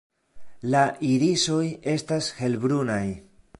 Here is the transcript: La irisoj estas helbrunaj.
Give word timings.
La 0.75 0.81
irisoj 1.09 1.61
estas 1.93 2.33
helbrunaj. 2.41 3.01